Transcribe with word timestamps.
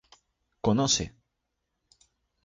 ¡conoce! 0.65 1.05